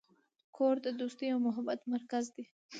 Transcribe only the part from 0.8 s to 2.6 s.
د دوستۍ او محبت مرکز دی.